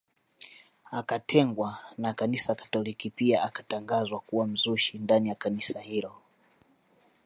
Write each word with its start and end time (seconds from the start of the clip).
Akatengwa 0.91 1.77
na 1.97 2.13
kanisa 2.13 2.55
katoliki 2.55 3.09
pia 3.09 3.43
akatangazwa 3.43 4.19
kuwa 4.19 4.47
mzushi 4.47 4.97
ndani 4.97 5.29
ya 5.29 5.35
kanisa 5.35 5.79
hilo 5.79 6.13